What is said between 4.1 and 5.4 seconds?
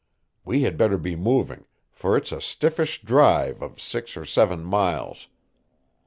or seven miles.